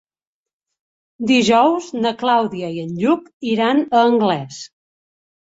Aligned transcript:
Dijous 1.31 1.91
na 2.05 2.13
Clàudia 2.23 2.71
i 2.79 2.83
en 2.87 2.97
Lluc 3.03 3.29
iran 3.53 3.85
a 3.87 4.03
Anglès. 4.07 4.59